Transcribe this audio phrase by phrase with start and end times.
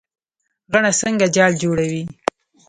[0.71, 2.03] غڼه څنګه جال جوړوي؟